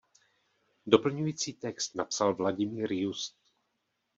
Doplňující 0.85 1.53
text 1.53 1.95
napsal 1.95 2.35
Vladimír 2.35 2.93
Just. 2.93 3.35